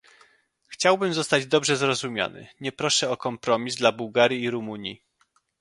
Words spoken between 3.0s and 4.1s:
o kompromis dla